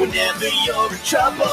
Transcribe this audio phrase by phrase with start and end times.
[0.00, 1.44] whenever you're in trouble.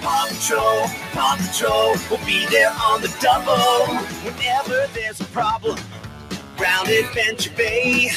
[0.00, 3.94] Paw Patrol, Paw Patrol will be there on the double.
[4.24, 5.78] Whenever there's a problem
[6.58, 8.10] round Adventure Bay.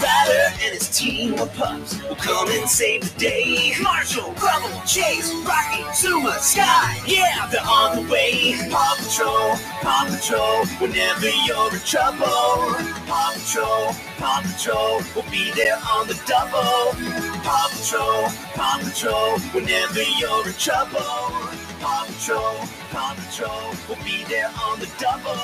[0.00, 3.74] Ryder and his team of pups will come and save the day.
[3.82, 8.56] Marshall, Rubble, Chase, Rocky, Zuma, Sky, yeah, they're on the way.
[8.70, 12.72] Paw Patrol, Paw Patrol, whenever you're in trouble.
[13.06, 16.96] Paw Patrol, Paw Patrol will be there on the double.
[17.44, 21.59] Paw Patrol, Paw Patrol, whenever you're in trouble.
[21.80, 22.56] Paw Patrol,
[22.90, 25.34] Paw Patrol will be there on the double.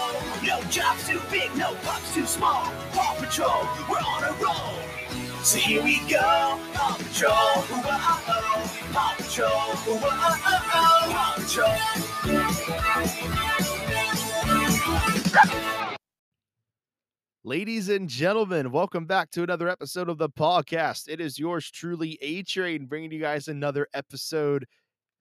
[0.44, 2.70] No job's too big, no pups too small.
[2.92, 4.74] Paw Patrol, we're on a roll.
[5.42, 6.20] So here we go,
[6.74, 7.80] Paw Patrol, whoa,
[8.92, 9.98] Paw Patrol, whoa,
[11.10, 11.72] Paw Patrol.
[17.44, 21.08] Ladies and gentlemen, welcome back to another episode of the podcast.
[21.08, 24.66] It is yours truly, A Train, bringing you guys another episode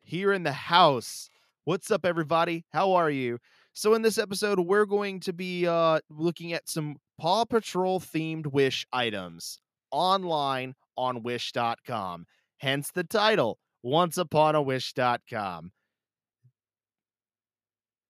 [0.06, 1.30] here in the house.
[1.66, 2.64] What's up, everybody?
[2.72, 3.39] How are you?
[3.73, 8.48] So, in this episode, we're going to be uh, looking at some Paw Patrol themed
[8.48, 9.59] Wish items
[9.92, 12.26] online on Wish.com.
[12.59, 15.72] Hence the title, Once Upon a Wish.com.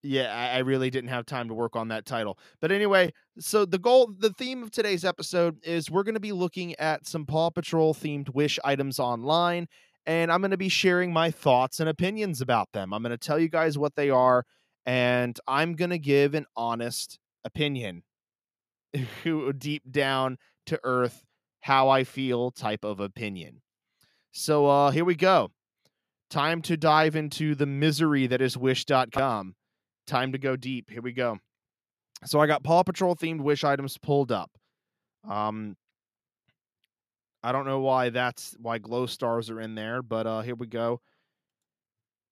[0.03, 2.37] Yeah, I, I really didn't have time to work on that title.
[2.61, 6.31] But anyway, so the goal, the theme of today's episode is we're going to be
[6.31, 9.67] looking at some Paw Patrol themed Wish items online
[10.05, 12.93] and I'm going to be sharing my thoughts and opinions about them.
[12.93, 14.45] I'm going to tell you guys what they are,
[14.85, 18.03] and I'm going to give an honest opinion,
[19.57, 21.23] deep down to earth,
[21.61, 23.61] how I feel type of opinion.
[24.31, 25.51] So uh, here we go.
[26.29, 29.55] Time to dive into the misery that is Wish.com.
[30.07, 30.89] Time to go deep.
[30.89, 31.37] Here we go.
[32.25, 34.51] So I got Paw Patrol themed Wish items pulled up.
[35.27, 35.75] Um,
[37.45, 40.65] I don't know why that's why glow stars are in there, but uh here we
[40.65, 40.99] go.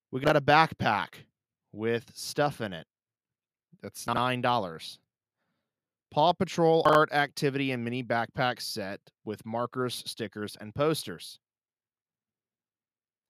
[0.09, 1.09] We got a backpack
[1.71, 2.87] with stuff in it.
[3.83, 4.97] That's nine dollars.
[6.09, 11.37] Paw Patrol art activity and mini backpack set with markers, stickers, and posters.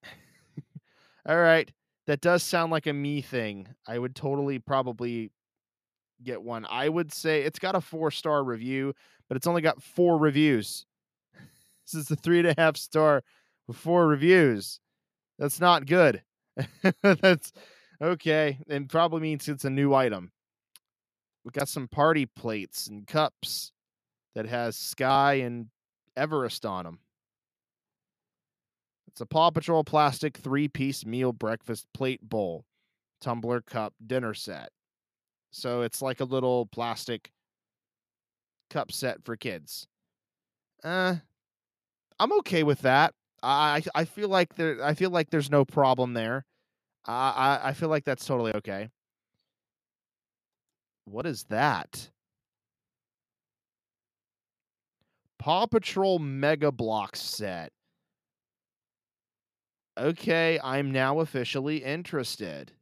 [1.26, 1.70] All right.
[2.06, 3.68] That does sound like a me thing.
[3.86, 5.32] I would totally probably
[6.22, 6.66] get one.
[6.70, 8.94] I would say it's got a four star review,
[9.28, 10.86] but it's only got four reviews.
[11.84, 13.22] This is a three and a half star
[13.66, 14.80] with four reviews.
[15.38, 16.22] That's not good.
[17.02, 17.52] That's
[18.02, 18.58] okay.
[18.68, 20.32] And probably means it's a new item.
[21.44, 23.72] We got some party plates and cups
[24.34, 25.66] that has Sky and
[26.16, 26.98] Everest on them.
[29.08, 32.64] It's a Paw Patrol plastic three piece meal breakfast plate bowl,
[33.20, 34.70] tumbler cup dinner set.
[35.52, 37.30] So it's like a little plastic
[38.70, 39.86] cup set for kids.
[40.82, 41.16] Uh,
[42.18, 43.14] I'm okay with that.
[43.42, 46.46] I I feel like there I feel like there's no problem there.
[47.06, 48.88] I I, I feel like that's totally okay.
[51.04, 52.10] What is that?
[55.38, 57.70] Paw Patrol Mega Block set.
[59.98, 62.72] Okay, I'm now officially interested.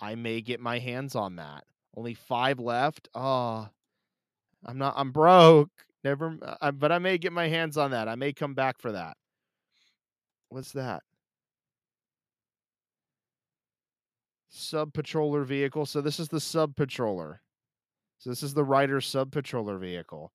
[0.00, 1.64] I may get my hands on that.
[1.96, 3.08] Only five left.
[3.14, 3.68] Oh,
[4.64, 4.94] I'm not.
[4.96, 5.70] I'm broke.
[6.04, 8.08] Never, uh, but I may get my hands on that.
[8.08, 9.16] I may come back for that.
[10.50, 11.02] What's that?
[14.50, 15.86] Sub patroller vehicle.
[15.86, 17.38] So this is the sub patroller.
[18.18, 20.30] So this is the Ryder sub patroller vehicle.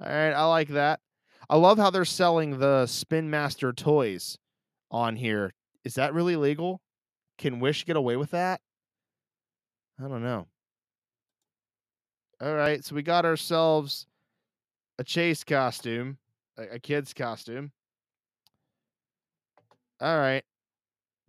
[0.00, 1.00] All right, I like that.
[1.48, 4.36] I love how they're selling the Spin Master toys
[4.90, 5.54] on here.
[5.84, 6.80] Is that really legal?
[7.38, 8.60] Can Wish get away with that?
[10.02, 10.48] I don't know.
[12.40, 14.06] All right, so we got ourselves
[14.98, 16.18] a chase costume,
[16.56, 17.72] a, a kid's costume.
[20.00, 20.42] All right.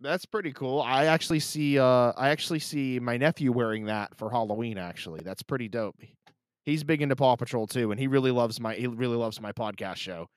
[0.00, 0.82] That's pretty cool.
[0.82, 5.20] I actually see uh I actually see my nephew wearing that for Halloween actually.
[5.24, 5.96] That's pretty dope.
[6.64, 9.52] He's big into Paw Patrol too and he really loves my he really loves my
[9.52, 10.28] podcast show.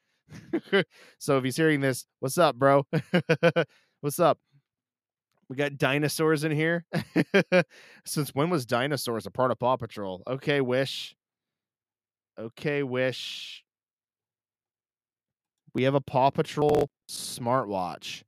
[1.20, 2.86] so if he's hearing this, what's up, bro?
[4.02, 4.40] what's up?
[5.50, 6.86] We got dinosaurs in here.
[8.06, 10.22] Since when was dinosaurs a part of Paw Patrol?
[10.28, 11.16] Okay, Wish.
[12.40, 13.66] Okay, Wish.
[15.74, 18.24] We have a Paw Patrol smartwatch.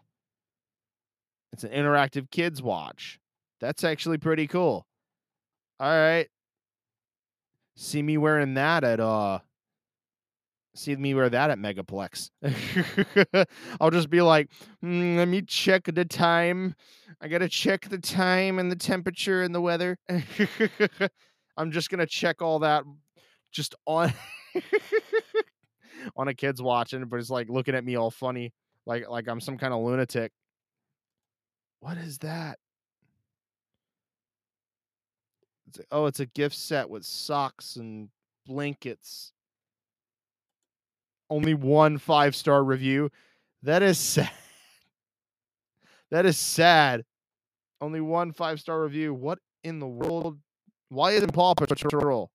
[1.54, 3.20] It's an interactive kids watch.
[3.62, 4.86] That's actually pretty cool.
[5.80, 6.28] All right.
[7.78, 9.40] See me wearing that at uh
[10.76, 12.30] see me wear that at Megaplex.
[13.82, 14.50] I'll just be like,
[14.84, 16.76] mm, let me check the time.
[17.22, 19.98] I gotta check the time and the temperature and the weather.
[21.58, 22.84] I'm just gonna check all that
[23.52, 24.14] just on
[26.16, 28.54] on a kid's watching, but it's like looking at me all funny.
[28.86, 30.32] like like I'm some kind of lunatic.
[31.80, 32.60] What is that?
[35.68, 38.10] It's oh, it's a gift set with socks and
[38.46, 39.32] blankets.
[41.30, 43.10] Only one five star review.
[43.64, 44.32] That is sad.
[46.12, 47.06] That is sad.
[47.80, 49.14] Only one five star review.
[49.14, 50.40] What in the world?
[50.90, 52.30] Why isn't Paw Patrol?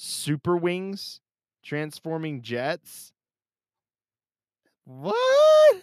[0.00, 1.20] Super Wings?
[1.64, 3.12] Transforming jets?
[4.84, 5.82] What?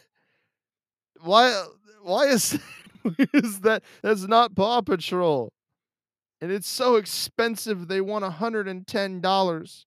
[1.19, 1.65] Why?
[2.01, 2.57] Why is
[3.33, 3.83] is that?
[4.01, 5.51] That's not Paw Patrol,
[6.39, 7.89] and it's so expensive.
[7.89, 9.85] They want hundred and ten dollars,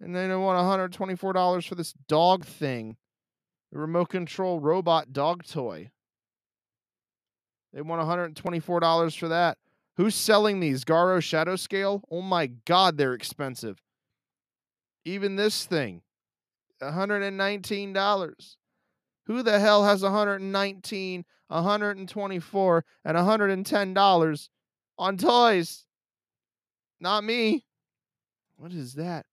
[0.00, 2.96] and they want hundred twenty four dollars for this dog thing,
[3.72, 5.90] the remote control robot dog toy.
[7.74, 9.58] They want hundred and twenty four dollars for that.
[10.02, 10.84] Who's selling these?
[10.84, 12.02] Garo Shadow Scale?
[12.10, 13.80] Oh my god, they're expensive.
[15.04, 16.02] Even this thing,
[16.82, 18.56] $119.
[19.26, 24.50] Who the hell has 119, 124, and 110 dollars
[24.98, 25.86] on toys?
[26.98, 27.64] Not me.
[28.56, 29.24] What is that?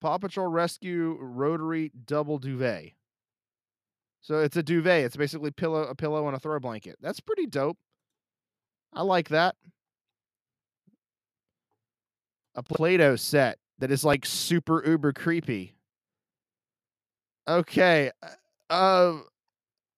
[0.00, 2.94] Paw Patrol Rescue Rotary Double Duvet.
[4.20, 5.04] So it's a duvet.
[5.04, 6.96] It's basically pillow, a pillow, and a throw blanket.
[7.00, 7.78] That's pretty dope.
[8.92, 9.56] I like that.
[12.54, 15.74] A Play-Doh set that is like super uber creepy.
[17.46, 18.10] Okay.
[18.68, 19.20] Uh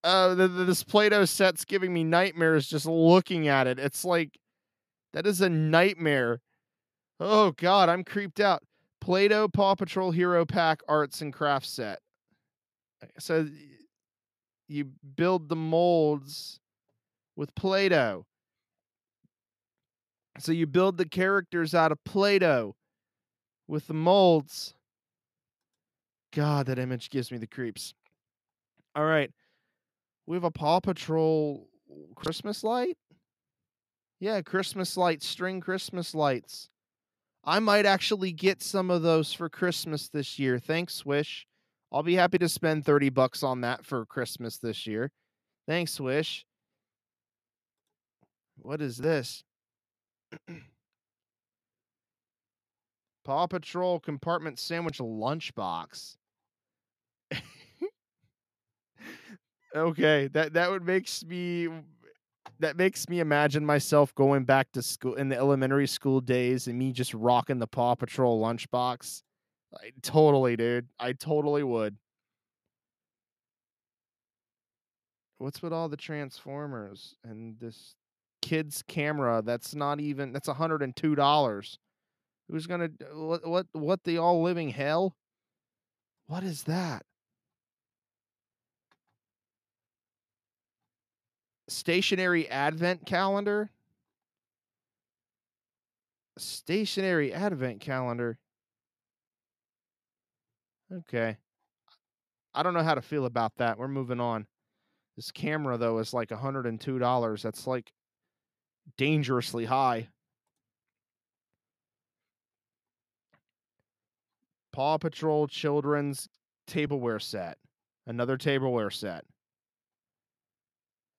[0.05, 3.79] uh the, the, this Play-Doh set's giving me nightmares just looking at it.
[3.79, 4.39] It's like
[5.13, 6.41] that is a nightmare.
[7.19, 8.63] Oh god, I'm creeped out.
[9.01, 12.01] Play-Doh Paw Patrol Hero Pack Arts and Crafts set.
[13.19, 13.49] So
[14.69, 16.61] you build the molds
[17.37, 18.27] with Play-Doh.
[20.41, 22.75] So you build the characters out of Play-Doh
[23.69, 24.75] with the molds.
[26.33, 27.95] God, that image gives me the creeps.
[28.95, 29.31] All right.
[30.27, 31.69] We have a Paw Patrol
[32.15, 32.97] Christmas light?
[34.21, 36.69] Yeah, Christmas lights, string Christmas lights.
[37.45, 40.59] I might actually get some of those for Christmas this year.
[40.59, 41.47] Thanks, Swish.
[41.91, 45.11] I'll be happy to spend 30 bucks on that for Christmas this year.
[45.67, 46.45] Thanks, Swish.
[48.59, 49.43] What is this?
[53.25, 56.17] Paw Patrol compartment sandwich lunchbox.
[59.77, 61.69] okay, that that would makes me
[62.61, 66.79] that makes me imagine myself going back to school in the elementary school days and
[66.79, 69.23] me just rocking the Paw Patrol lunchbox.
[69.75, 70.89] I, totally, dude.
[70.99, 71.97] I totally would.
[75.39, 77.95] What's with all the Transformers and this
[78.43, 81.79] kid's camera that's not even that's a $102.
[82.51, 85.15] Who's to what what what the all living hell?
[86.27, 87.05] What is that?
[91.69, 93.71] Stationary advent calendar?
[96.39, 98.39] Stationary advent calendar.
[100.93, 101.37] Okay.
[102.53, 103.79] I don't know how to feel about that.
[103.79, 104.47] We're moving on.
[105.17, 107.43] This camera though is like $102.
[107.43, 107.93] That's like
[108.97, 110.09] dangerously high.
[114.73, 116.29] Paw Patrol children's
[116.67, 117.59] tableware set.
[118.07, 119.25] Another tableware set.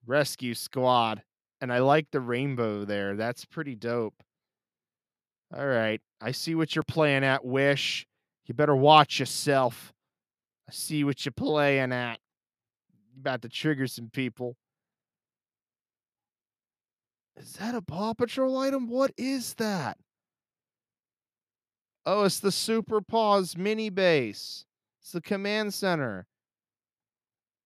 [0.05, 1.21] Rescue Squad.
[1.59, 3.15] And I like the rainbow there.
[3.15, 4.23] That's pretty dope.
[5.55, 6.01] All right.
[6.19, 8.07] I see what you're playing at, Wish.
[8.47, 9.93] You better watch yourself.
[10.67, 12.19] I see what you're playing at.
[13.13, 14.55] You about to trigger some people.
[17.38, 18.88] Is that a Paw Patrol item?
[18.88, 19.97] What is that?
[22.05, 24.65] Oh, it's the Super Paws mini base.
[25.01, 26.27] It's the command center.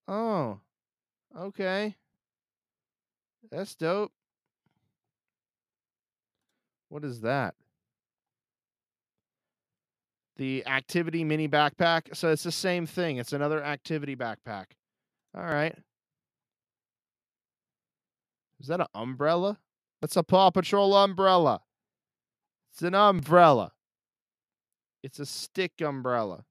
[0.08, 0.60] Oh,
[1.38, 1.96] okay.
[3.52, 4.12] That's dope.
[6.90, 7.56] What is that?
[10.38, 12.16] The activity mini backpack.
[12.16, 13.18] So it's the same thing.
[13.18, 14.66] It's another activity backpack.
[15.36, 15.76] All right.
[18.60, 19.60] Is that an umbrella?
[20.02, 21.62] That's a Paw Patrol umbrella.
[22.72, 23.72] It's an umbrella.
[25.04, 26.46] It's a stick umbrella,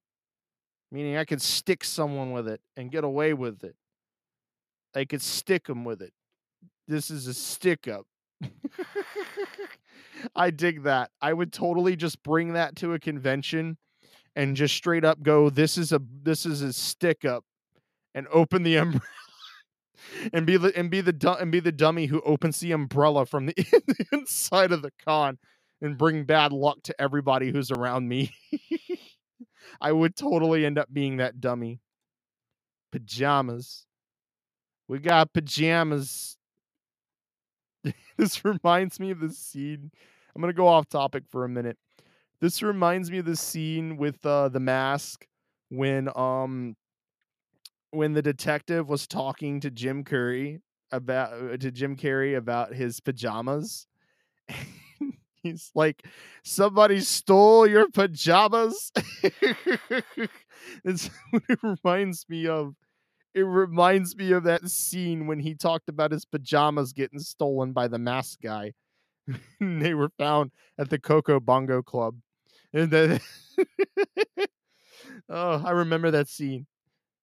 [0.93, 3.75] meaning I could stick someone with it and get away with it.
[4.95, 6.13] I could stick them with it.
[6.87, 8.07] This is a stick up.
[10.37, 11.11] I dig that.
[11.21, 13.77] I would totally just bring that to a convention
[14.37, 17.45] and just straight up go, "This is a this is a stick up,"
[18.15, 19.24] and open the umbrella
[20.33, 23.47] and be the and be the and be the dummy who opens the umbrella from
[23.47, 23.55] the,
[24.13, 25.39] inside of the con
[25.81, 28.33] and bring bad luck to everybody who's around me.
[29.81, 31.81] I would totally end up being that dummy.
[32.93, 33.87] Pajamas.
[34.89, 36.37] We got pajamas.
[38.17, 39.91] this reminds me of the scene.
[40.35, 41.79] I'm gonna go off topic for a minute.
[42.41, 45.27] This reminds me of the scene with uh, the mask
[45.71, 46.77] when um
[47.95, 50.61] when the detective was talking to Jim Carrey
[50.91, 53.87] about uh, to Jim Carrey about his pajamas.
[55.43, 56.07] He's like,
[56.43, 58.93] somebody stole your pajamas.
[60.85, 62.75] it's it reminds me of.
[63.35, 67.89] It reminds me of that scene when he talked about his pajamas getting stolen by
[67.89, 68.75] the mask guy.
[69.61, 72.15] they were found at the Coco Bongo Club.
[72.73, 73.21] And then
[75.29, 76.67] oh, I remember that scene.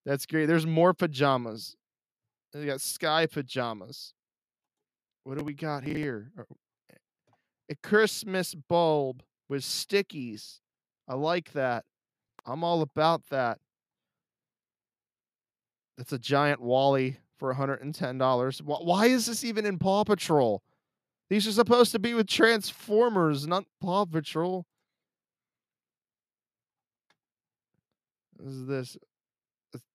[0.05, 0.48] That's great.
[0.48, 1.75] There's more pajamas.
[2.53, 4.13] We got sky pajamas.
[5.24, 6.31] What do we got here?
[6.38, 6.43] Oh,
[6.91, 6.96] eh,
[7.70, 10.60] a Christmas bulb with stickies.
[11.08, 11.86] I like that.
[12.46, 13.60] I'm all about that.
[15.98, 18.62] That's a giant Wally for $110.
[18.62, 20.63] Why is this even in Paw Patrol?
[21.29, 24.65] These are supposed to be with Transformers, not Paw Patrol.
[28.36, 28.98] What is this?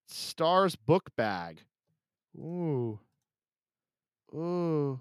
[0.09, 1.63] Stars book bag.
[2.37, 2.99] Ooh.
[4.35, 5.01] Ooh.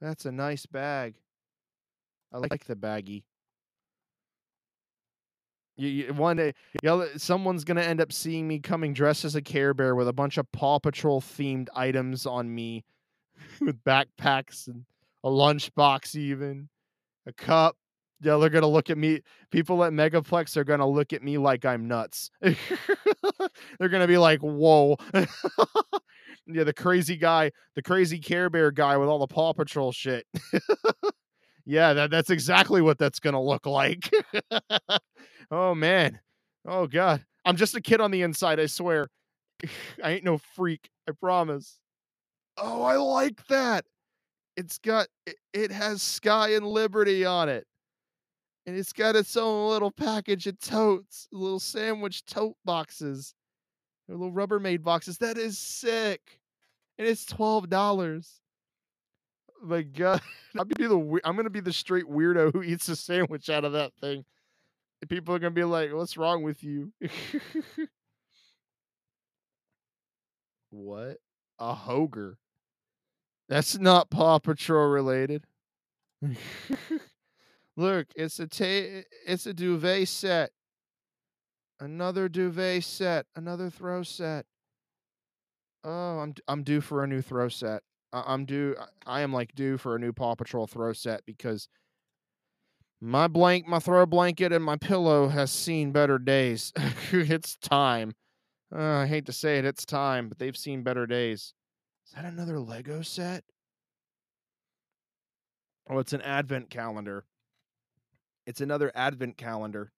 [0.00, 1.14] That's a nice bag.
[2.32, 3.22] I like the baggie.
[5.76, 9.34] You, you, one day, you uh, someone's gonna end up seeing me coming dressed as
[9.34, 12.84] a Care Bear with a bunch of Paw Patrol themed items on me,
[13.60, 14.84] with backpacks and
[15.24, 16.68] a lunchbox, even
[17.26, 17.76] a cup.
[18.24, 19.20] Yeah, they're gonna look at me.
[19.50, 22.30] People at Megaplex are gonna look at me like I'm nuts.
[22.40, 24.96] they're gonna be like, "Whoa."
[26.46, 30.26] yeah, the crazy guy, the crazy Care Bear guy with all the Paw Patrol shit.
[31.66, 34.10] yeah, that, that's exactly what that's gonna look like.
[35.50, 36.18] oh man.
[36.66, 37.22] Oh god.
[37.44, 39.08] I'm just a kid on the inside, I swear.
[40.02, 41.78] I ain't no freak, I promise.
[42.56, 43.84] Oh, I like that.
[44.56, 47.66] It's got it, it has Sky and Liberty on it.
[48.66, 53.34] And it's got its own little package of totes, little sandwich tote boxes.
[54.08, 55.18] Little Rubbermaid boxes.
[55.18, 56.40] That is sick.
[56.98, 58.40] And it's twelve dollars
[59.64, 60.20] my god,
[60.58, 63.64] I'm gonna be the I'm gonna be the straight weirdo who eats a sandwich out
[63.64, 64.24] of that thing.
[65.08, 66.92] People are gonna be like, "What's wrong with you?"
[70.70, 71.18] what?
[71.58, 72.36] A Hoger?
[73.48, 75.44] That's not Paw Patrol related.
[77.76, 80.50] Look, it's a ta- it's a duvet set.
[81.80, 83.26] Another duvet set.
[83.34, 84.46] Another throw set.
[85.82, 87.82] Oh, I'm I'm due for a new throw set.
[88.12, 88.76] I'm due.
[89.06, 91.68] I am like due for a new Paw Patrol throw set because
[93.00, 96.72] my blank, my throw blanket, and my pillow has seen better days.
[97.12, 98.14] it's time.
[98.74, 101.54] Uh, I hate to say it, it's time, but they've seen better days.
[102.06, 103.44] Is that another Lego set?
[105.88, 107.24] Oh, it's an advent calendar.
[108.46, 109.92] It's another advent calendar.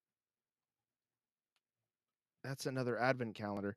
[2.44, 3.76] That's another advent calendar.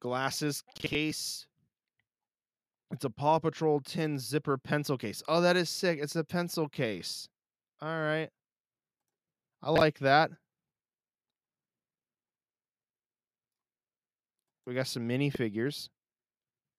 [0.00, 1.46] glasses case.
[2.90, 5.22] It's a Paw Patrol tin zipper pencil case.
[5.28, 5.98] Oh, that is sick.
[6.00, 7.28] It's a pencil case.
[7.80, 8.28] All right.
[9.62, 10.30] I like that.
[14.66, 15.88] We got some minifigures.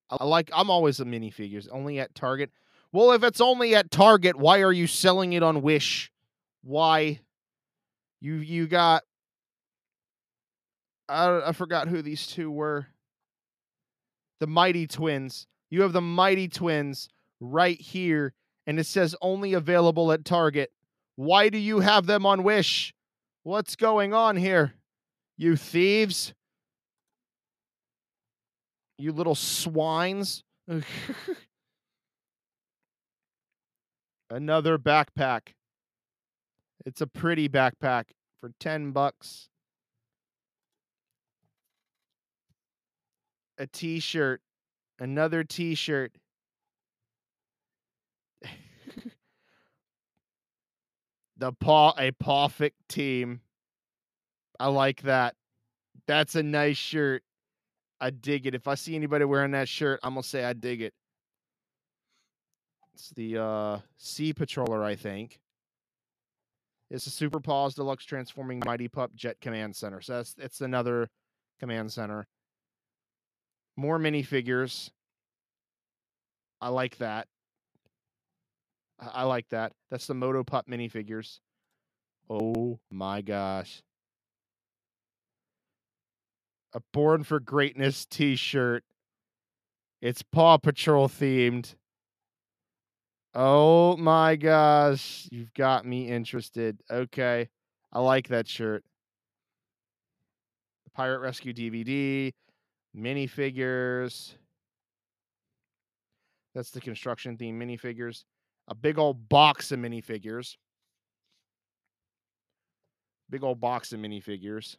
[0.10, 2.52] I like I'm always a minifigures, only at Target.
[2.92, 6.12] Well, if it's only at Target, why are you selling it on Wish?
[6.64, 7.20] Why?
[8.22, 9.04] You you got
[11.08, 12.88] I I forgot who these two were
[14.40, 15.48] the Mighty Twins.
[15.70, 18.34] You have the Mighty Twins right here,
[18.66, 20.72] and it says only available at Target.
[21.16, 22.94] Why do you have them on Wish?
[23.44, 24.74] What's going on here?
[25.38, 26.34] You thieves?
[28.98, 30.44] You little swines?
[34.30, 35.54] Another backpack.
[36.86, 38.06] It's a pretty backpack
[38.40, 39.50] for 10 bucks.
[43.60, 44.42] a t-shirt,
[45.00, 46.14] another t-shirt.
[51.38, 53.42] the paw a perfect team.
[54.60, 55.36] I like that.
[56.08, 57.24] That's a nice shirt.
[58.02, 58.56] I dig it.
[58.56, 60.94] If I see anybody wearing that shirt, I'm gonna say I dig it.
[63.00, 65.40] It's the uh Sea Patroller, I think.
[66.92, 70.02] It's a Super Paws Deluxe Transforming Mighty Pup Jet Command Center.
[70.02, 71.08] So that's it's another
[71.62, 72.28] command center.
[73.78, 74.90] More minifigures.
[76.60, 77.28] I like that.
[79.00, 79.72] I, I like that.
[79.90, 81.40] That's the Moto Pup minifigures.
[82.30, 83.82] Oh my gosh.
[86.74, 88.84] A Born for Greatness t shirt.
[90.02, 91.76] It's Paw Patrol themed.
[93.42, 95.30] Oh my gosh.
[95.32, 96.78] You've got me interested.
[96.92, 97.48] Okay.
[97.94, 98.84] I like that shirt.
[100.84, 102.34] The Pirate Rescue DVD,
[102.94, 104.34] minifigures.
[106.54, 108.26] That's the construction theme minifigures.
[108.68, 110.58] A big old box of minifigures.
[113.30, 114.76] Big old box of minifigures.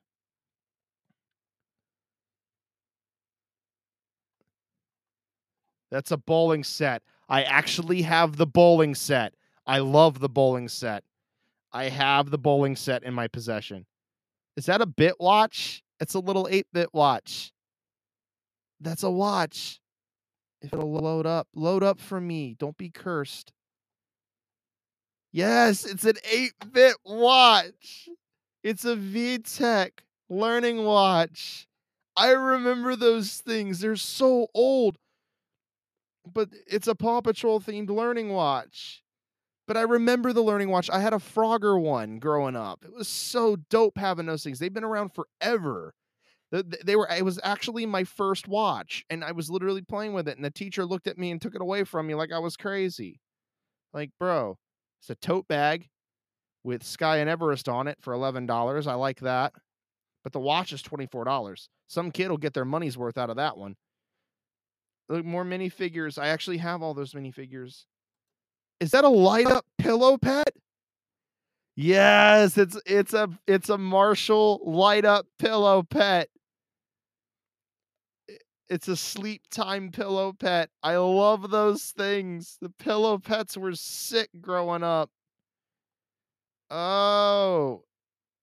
[5.91, 7.03] That's a bowling set.
[7.31, 9.35] I actually have the bowling set.
[9.67, 11.05] I love the bowling set.
[11.73, 13.87] I have the bowling set in my possession.
[14.57, 15.85] Is that a bit watch?
[16.01, 17.53] It's a little 8 bit watch.
[18.81, 19.81] That's a watch.
[20.61, 22.57] If it'll load up, load up for me.
[22.59, 23.53] Don't be cursed.
[25.33, 28.09] Yes, it's an 8 bit watch.
[28.65, 29.91] It's a VTech
[30.29, 31.69] learning watch.
[32.17, 33.79] I remember those things.
[33.79, 34.99] They're so old.
[36.27, 39.03] But it's a Paw Patrol themed learning watch.
[39.67, 40.91] But I remember the learning watch.
[40.91, 42.85] I had a Frogger one growing up.
[42.85, 44.59] It was so dope having those things.
[44.59, 45.95] They've been around forever.
[46.51, 47.09] They were.
[47.09, 50.37] It was actually my first watch, and I was literally playing with it.
[50.37, 52.57] And the teacher looked at me and took it away from me like I was
[52.57, 53.21] crazy.
[53.95, 54.59] Like, bro,
[55.01, 55.89] it's a tote bag
[56.65, 58.89] with Sky and Everest on it for eleven dollars.
[58.89, 59.53] I like that.
[60.25, 61.69] But the watch is twenty four dollars.
[61.87, 63.77] Some kid will get their money's worth out of that one.
[65.11, 66.19] More minifigures.
[66.23, 67.85] I actually have all those minifigures.
[68.79, 70.55] Is that a light up pillow pet?
[71.77, 76.29] Yes, it's it's a it's a Marshall light up pillow pet.
[78.69, 80.71] It's a sleep time pillow pet.
[80.83, 82.57] I love those things.
[82.61, 85.11] The pillow pets were sick growing up.
[86.71, 87.83] Oh.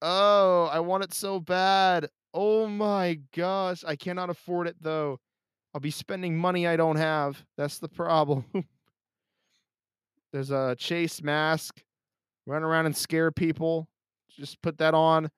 [0.01, 2.09] Oh, I want it so bad.
[2.33, 3.83] Oh my gosh.
[3.85, 5.19] I cannot afford it though.
[5.77, 7.45] I'll be spending money I don't have.
[7.55, 8.45] That's the problem.
[10.33, 11.83] There's a chase mask.
[12.47, 13.87] Run around and scare people.
[14.27, 15.29] Just put that on.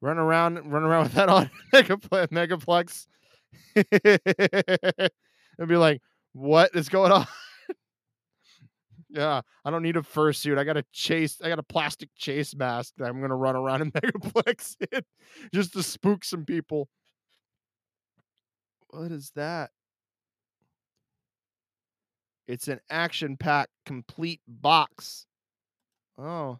[0.00, 1.50] Run around, run around with that on.
[1.74, 3.06] Megaplex.
[5.58, 6.00] And be like,
[6.32, 7.26] what is going on?
[9.10, 10.56] yeah, I don't need a fursuit.
[10.56, 11.42] I got a chase.
[11.42, 15.02] I got a plastic chase mask that I'm gonna run around in Megaplex in
[15.52, 16.88] just to spook some people.
[18.94, 19.70] What is that?
[22.46, 25.26] It's an action pack complete box.
[26.16, 26.58] Oh.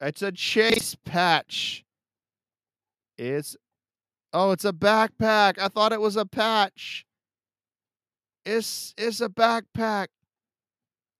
[0.00, 1.84] It's a chase patch.
[3.16, 3.56] It's
[4.32, 5.58] Oh, it's a backpack.
[5.58, 7.04] I thought it was a patch.
[8.44, 10.08] It's it's a backpack.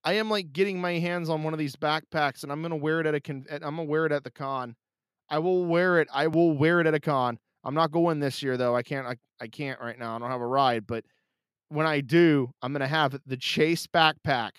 [0.04, 2.76] I am like getting my hands on one of these backpacks and I'm going to
[2.76, 4.76] wear it at a con- I'm going to wear it at the con.
[5.28, 6.08] I will wear it.
[6.14, 7.38] I will wear it at a con.
[7.68, 8.74] I'm not going this year though.
[8.74, 10.16] I can't I, I can't right now.
[10.16, 11.04] I don't have a ride, but
[11.68, 14.52] when I do, I'm to have the Chase backpack.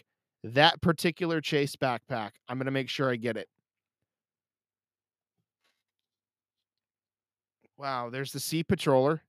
[0.43, 2.33] That particular Chase backpack.
[2.47, 3.49] I'm to make sure I get it.
[7.79, 9.21] Wow, there's the Sea Patroller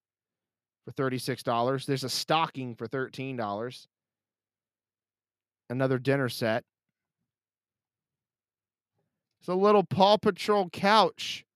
[0.85, 1.87] for $36.
[1.87, 3.87] There's a stocking for $13.
[5.71, 6.64] Another dinner set.
[9.40, 11.47] It's a little Paw Patrol couch.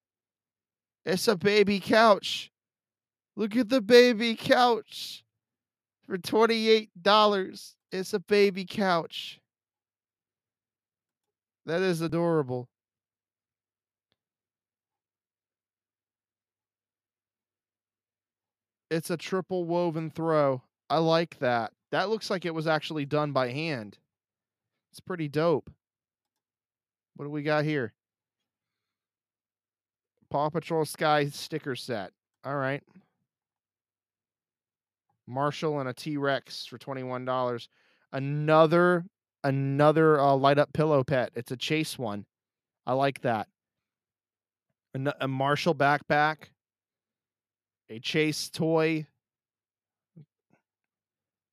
[1.05, 2.51] It's a baby couch.
[3.37, 5.25] Look at the baby couch
[6.07, 7.75] for $28.
[7.93, 9.41] It's a baby couch.
[11.67, 12.69] That is adorable.
[18.91, 20.63] It's a triple woven throw.
[20.89, 21.73] I like that.
[21.91, 23.99] That looks like it was actually done by hand.
[24.93, 25.71] It's pretty dope.
[27.17, 27.93] What do we got here?
[30.35, 32.11] Paw Patrol Sky sticker set.
[32.45, 32.83] All right.
[35.29, 37.69] Marshall and a T Rex for $21.
[38.13, 39.05] Another
[39.45, 41.31] another uh, light up pillow pet.
[41.37, 42.27] It's a chase one.
[42.85, 43.47] I like that.
[45.21, 46.49] A, Marshall backpack
[47.89, 49.07] a chase toy.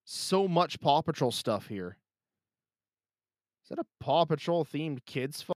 [0.06, 1.98] So much Paw Patrol stuff here.
[3.64, 5.54] Is that a Paw Patrol themed kids phone?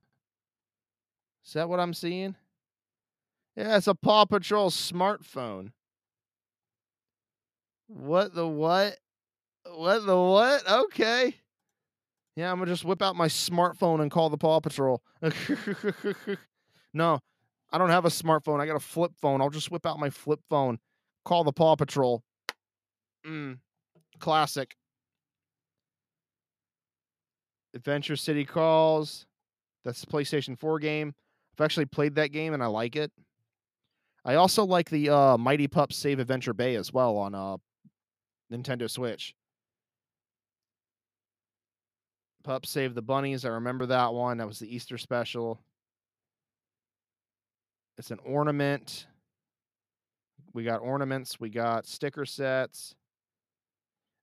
[1.43, 2.35] Is that what I'm seeing?
[3.56, 5.72] Yeah, it's a Paw Patrol smartphone.
[7.88, 8.98] What the what?
[9.74, 10.70] What the what?
[10.70, 11.36] Okay.
[12.36, 15.02] Yeah, I'm gonna just whip out my smartphone and call the Paw Patrol.
[16.94, 17.20] no,
[17.72, 18.60] I don't have a smartphone.
[18.60, 19.39] I got a flip phone.
[19.39, 20.80] I'll just whip out my flip phone,
[21.24, 22.24] call the Paw Patrol.
[23.26, 23.60] Mm,
[24.20, 24.76] classic.
[27.74, 29.26] Adventure City calls.
[29.84, 31.13] That's the PlayStation 4 game.
[31.58, 33.12] I've actually played that game and I like it.
[34.25, 37.57] I also like the uh, Mighty Pups Save Adventure Bay as well on uh,
[38.51, 39.35] Nintendo Switch.
[42.43, 43.45] Pups Save the Bunnies.
[43.45, 44.39] I remember that one.
[44.39, 45.61] That was the Easter special.
[47.99, 49.05] It's an ornament.
[50.53, 51.39] We got ornaments.
[51.39, 52.95] We got sticker sets.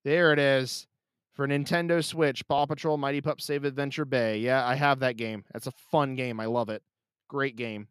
[0.04, 0.88] There it is
[1.32, 2.46] for Nintendo Switch.
[2.48, 4.38] Paw Patrol Mighty Pup Save Adventure Bay.
[4.38, 5.44] Yeah, I have that game.
[5.52, 6.40] That's a fun game.
[6.40, 6.82] I love it.
[7.28, 7.86] Great game.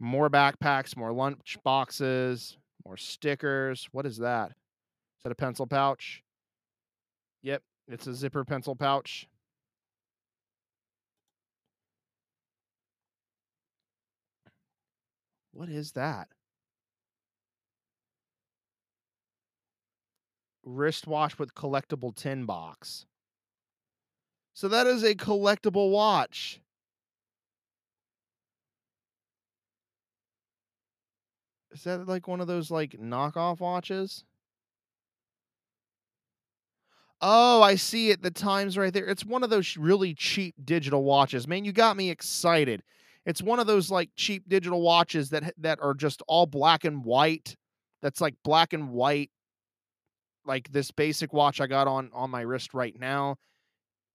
[0.00, 3.88] More backpacks, more lunch boxes, more stickers.
[3.92, 4.50] What is that?
[4.50, 6.22] Is that a pencil pouch?
[7.42, 9.28] Yep, it's a zipper pencil pouch.
[15.52, 16.28] What is that?
[20.62, 23.06] Wristwatch with collectible tin box.
[24.54, 26.60] So that is a collectible watch.
[31.72, 34.24] Is that like one of those like knockoff watches?
[37.20, 38.22] Oh, I see it.
[38.22, 39.06] The time's right there.
[39.06, 41.48] It's one of those really cheap digital watches.
[41.48, 42.82] Man, you got me excited.
[43.26, 47.04] It's one of those like cheap digital watches that that are just all black and
[47.04, 47.56] white.
[48.02, 49.30] That's like black and white
[50.46, 53.36] like this basic watch I got on on my wrist right now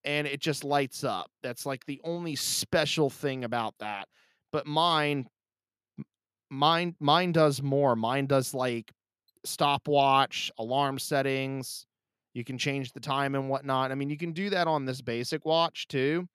[0.03, 1.29] and it just lights up.
[1.43, 4.07] That's like the only special thing about that.
[4.51, 5.27] But mine
[6.53, 7.95] mine mine does more.
[7.95, 8.91] Mine does like
[9.43, 11.85] stopwatch, alarm settings.
[12.33, 13.91] You can change the time and whatnot.
[13.91, 16.27] I mean, you can do that on this basic watch too,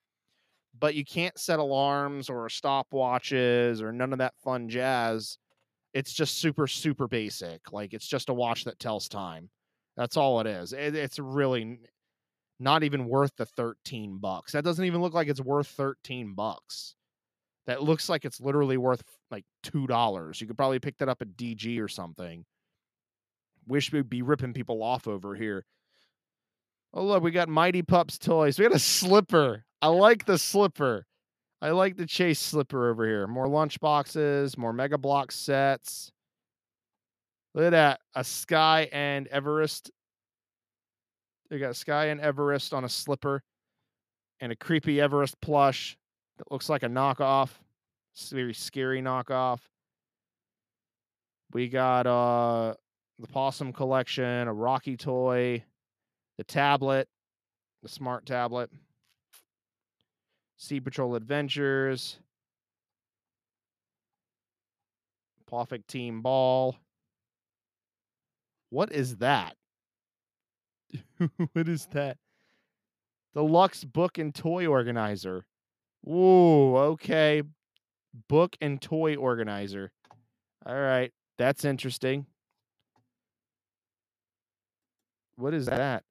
[0.78, 5.38] but you can't set alarms or stopwatches or none of that fun jazz.
[5.94, 7.72] It's just super, super basic.
[7.72, 9.50] Like it's just a watch that tells time.
[9.96, 10.72] That's all it is.
[10.72, 11.80] It, it's really
[12.60, 14.52] not even worth the 13 bucks.
[14.52, 16.94] That doesn't even look like it's worth 13 bucks.
[17.68, 20.40] That looks like it's literally worth like $2.
[20.40, 22.46] You could probably pick that up at DG or something.
[23.66, 25.66] Wish we'd be ripping people off over here.
[26.94, 28.58] Oh, look, we got Mighty Pups toys.
[28.58, 29.66] We got a slipper.
[29.82, 31.04] I like the slipper.
[31.60, 33.26] I like the chase slipper over here.
[33.26, 36.10] More lunch boxes, more Mega Block sets.
[37.54, 38.00] Look at that.
[38.14, 39.90] A Sky and Everest.
[41.50, 43.42] They got Sky and Everest on a slipper
[44.40, 45.97] and a creepy Everest plush
[46.38, 47.50] that looks like a knockoff.
[48.14, 49.60] It's very scary knockoff.
[51.52, 52.74] We got uh
[53.18, 55.64] the Possum collection, a Rocky toy,
[56.36, 57.08] the tablet,
[57.82, 58.70] the smart tablet,
[60.56, 62.18] Sea Patrol Adventures,
[65.48, 66.76] Perfect Team Ball.
[68.70, 69.56] What is that?
[71.52, 72.18] what is that?
[73.34, 75.44] The Lux Book and Toy Organizer.
[76.06, 77.42] Ooh, okay.
[78.28, 79.92] Book and Toy Organizer.
[80.66, 81.12] All right.
[81.38, 82.26] That's interesting.
[85.36, 86.02] What is that?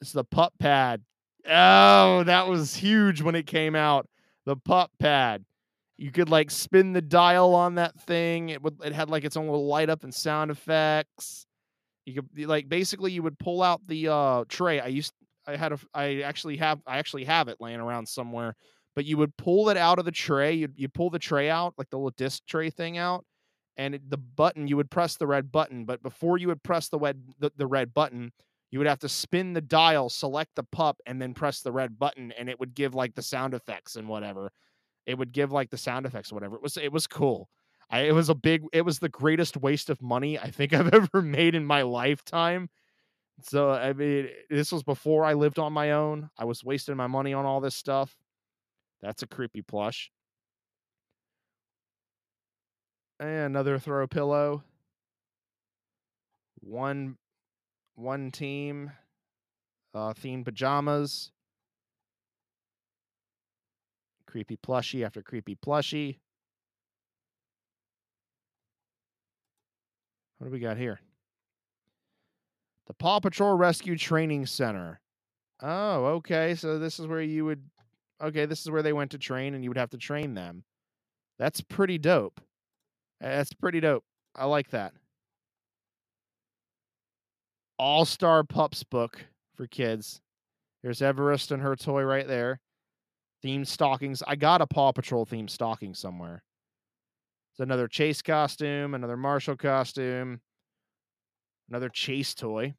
[0.00, 1.02] It's the pup pad.
[1.46, 4.06] Oh, that was huge when it came out.
[4.44, 5.44] The pup pad
[6.00, 8.48] you could like spin the dial on that thing.
[8.48, 11.46] It would it had like its own little light up and sound effects.
[12.06, 14.80] You could like basically you would pull out the uh tray.
[14.80, 15.12] I used
[15.50, 18.56] I had a I actually have I actually have it laying around somewhere.
[18.96, 20.54] But you would pull it out of the tray.
[20.54, 23.24] You'd you pull the tray out, like the little disc tray thing out,
[23.76, 25.84] and it, the button you would press the red button.
[25.84, 28.32] But before you would press the red the, the red button,
[28.70, 31.98] you would have to spin the dial, select the pup, and then press the red
[31.98, 34.50] button, and it would give like the sound effects and whatever
[35.06, 36.56] it would give like the sound effects or whatever.
[36.56, 37.48] It was it was cool.
[37.90, 40.94] I, it was a big it was the greatest waste of money I think I've
[40.94, 42.68] ever made in my lifetime.
[43.42, 46.30] So I mean this was before I lived on my own.
[46.38, 48.16] I was wasting my money on all this stuff.
[49.02, 50.10] That's a creepy plush.
[53.18, 54.62] And another throw pillow.
[56.60, 57.16] One
[57.94, 58.92] one team
[59.94, 61.32] uh themed pajamas
[64.30, 66.18] creepy plushie after creepy plushie.
[70.38, 71.00] What do we got here?
[72.86, 75.00] The Paw Patrol Rescue Training Center.
[75.62, 76.54] Oh, okay.
[76.54, 77.62] So this is where you would
[78.22, 80.64] okay, this is where they went to train and you would have to train them.
[81.38, 82.40] That's pretty dope.
[83.20, 84.04] That's pretty dope.
[84.34, 84.92] I like that.
[87.78, 89.24] All Star Pups book
[89.56, 90.20] for kids.
[90.82, 92.60] There's Everest and her toy right there
[93.42, 94.22] themed stockings.
[94.26, 96.42] I got a Paw Patrol themed stocking somewhere.
[97.52, 100.40] It's another Chase costume, another Marshall costume,
[101.70, 102.74] another Chase toy.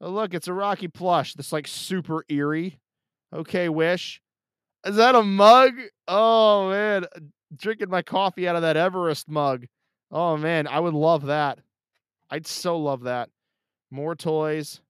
[0.00, 2.80] Oh, look, it's a Rocky plush that's like super eerie.
[3.32, 4.20] Okay, Wish.
[4.84, 5.72] Is that a mug?
[6.06, 7.04] Oh, man.
[7.04, 7.20] Uh,
[7.56, 9.66] drinking my coffee out of that Everest mug.
[10.10, 10.66] Oh, man.
[10.66, 11.58] I would love that.
[12.30, 13.30] I'd so love that.
[13.90, 14.80] More toys.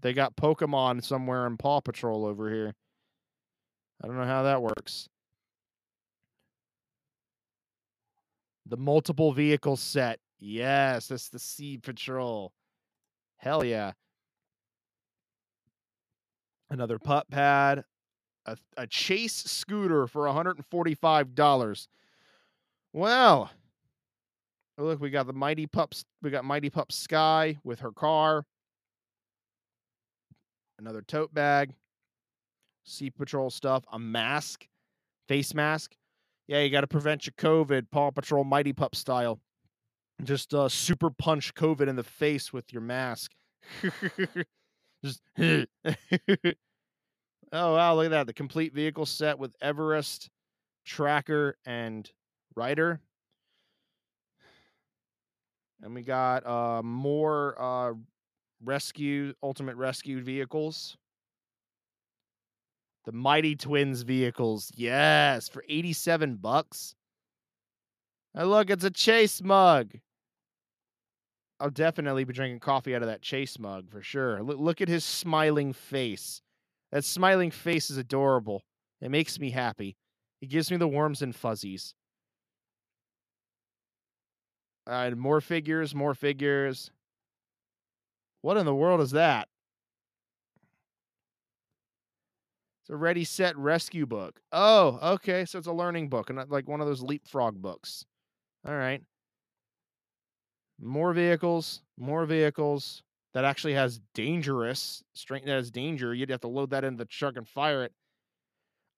[0.00, 2.74] They got Pokemon somewhere in Paw Patrol over here.
[4.02, 5.08] I don't know how that works.
[8.66, 10.20] The multiple vehicle set.
[10.38, 12.52] Yes, that's the Sea Patrol.
[13.36, 13.92] Hell yeah.
[16.70, 17.84] Another pup pad.
[18.46, 21.86] A, a chase scooter for $145.
[22.92, 23.50] Wow.
[24.78, 26.04] Oh, look, we got the Mighty Pups.
[26.22, 28.44] We got Mighty Pup Sky with her car.
[30.78, 31.74] Another tote bag.
[32.84, 33.84] Sea Patrol stuff.
[33.92, 34.66] A mask.
[35.28, 35.94] Face mask.
[36.52, 39.40] Yeah, you got to prevent your COVID, Paw Patrol Mighty Pup style.
[40.22, 43.32] Just uh, super punch COVID in the face with your mask.
[45.02, 45.64] Just oh
[47.52, 48.26] wow, look at that.
[48.26, 50.28] The complete vehicle set with Everest,
[50.84, 52.10] tracker, and
[52.54, 53.00] Ryder.
[55.80, 57.94] And we got uh more uh
[58.62, 60.98] rescue ultimate rescue vehicles.
[63.04, 64.70] The Mighty Twins vehicles.
[64.76, 66.94] Yes, for 87 bucks.
[68.34, 69.92] And look, it's a Chase mug.
[71.60, 74.42] I'll definitely be drinking coffee out of that Chase mug for sure.
[74.42, 76.42] Look, look at his smiling face.
[76.90, 78.62] That smiling face is adorable.
[79.00, 79.96] It makes me happy.
[80.40, 81.94] It gives me the warms and fuzzies.
[84.86, 86.90] Uh, more figures, more figures.
[88.40, 89.48] What in the world is that?
[92.82, 94.40] It's a ready set rescue book.
[94.50, 95.44] Oh, okay.
[95.44, 98.04] So it's a learning book and like one of those leapfrog books.
[98.66, 99.02] All right.
[100.80, 106.12] More vehicles, more vehicles that actually has dangerous strength that has danger.
[106.12, 107.92] You'd have to load that into the truck and fire it.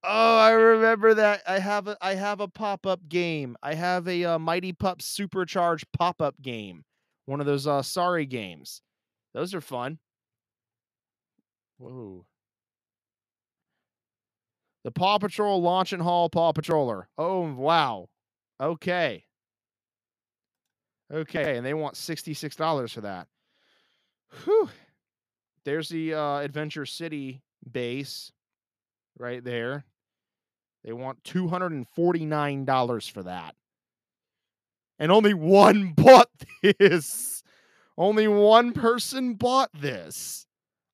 [0.03, 1.43] Oh, I remember that.
[1.47, 3.57] I have a I have a pop-up game.
[3.63, 6.85] I have a uh, Mighty Pup Supercharged pop-up game.
[7.27, 8.83] One of those uh sorry games.
[9.35, 9.99] Those are fun.
[11.79, 12.27] Whoa.
[14.85, 17.05] The Paw Patrol Launch and Haul Paw Patroller.
[17.17, 18.09] Oh, wow.
[18.61, 19.25] Okay.
[21.13, 23.27] Okay, and they want $66 for that.
[24.45, 24.69] Whew.
[25.65, 28.31] There's the uh, Adventure City base
[29.19, 29.85] right there.
[30.85, 33.55] They want $249 for that.
[34.99, 36.29] And only one bought
[36.63, 37.43] this.
[37.97, 40.47] Only one person bought this.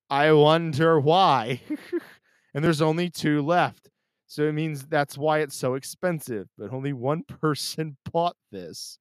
[0.09, 1.61] I wonder why.
[2.53, 3.89] and there's only two left.
[4.27, 6.47] So it means that's why it's so expensive.
[6.57, 8.97] But only one person bought this.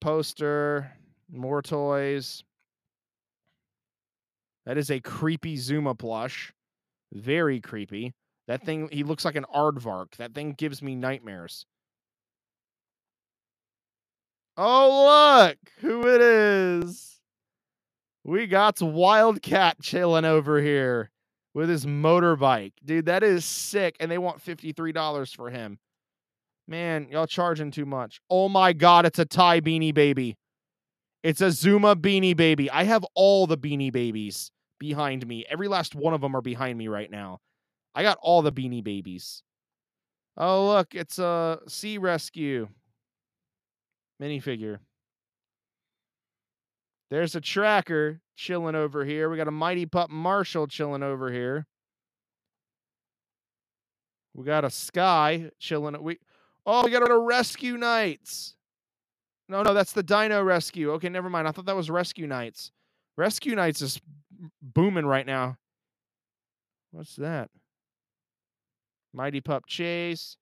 [0.00, 0.92] Poster,
[1.30, 2.42] more toys.
[4.66, 6.52] That is a creepy Zuma plush.
[7.12, 8.12] Very creepy.
[8.48, 10.16] That thing, he looks like an aardvark.
[10.16, 11.64] That thing gives me nightmares.
[14.56, 17.20] Oh, look who it is.
[18.24, 21.10] We got Wildcat chilling over here
[21.58, 22.74] with his motorbike.
[22.84, 23.96] Dude, that is sick.
[23.98, 25.80] And they want $53 for him.
[26.68, 28.20] Man, y'all charging too much.
[28.30, 30.36] Oh my God, it's a Ty Beanie Baby.
[31.24, 32.70] It's a Zuma Beanie Baby.
[32.70, 35.44] I have all the Beanie Babies behind me.
[35.50, 37.40] Every last one of them are behind me right now.
[37.92, 39.42] I got all the Beanie Babies.
[40.36, 42.68] Oh, look, it's a Sea Rescue
[44.22, 44.78] minifigure.
[47.10, 49.30] There's a tracker chilling over here.
[49.30, 51.66] We got a Mighty Pup Marshall chilling over here.
[54.34, 56.00] We got a Sky chilling.
[56.02, 56.18] We
[56.70, 58.54] Oh, we got a Rescue Knights.
[59.48, 60.92] No, no, that's the Dino Rescue.
[60.92, 61.48] Okay, never mind.
[61.48, 62.72] I thought that was Rescue Knights.
[63.16, 63.98] Rescue Knights is
[64.60, 65.56] booming right now.
[66.90, 67.48] What's that?
[69.14, 70.36] Mighty Pup Chase.